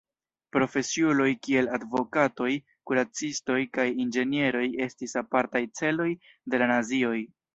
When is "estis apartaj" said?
4.89-5.63